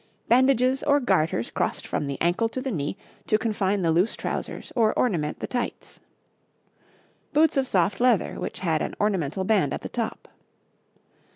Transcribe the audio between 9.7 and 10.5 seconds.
at the top.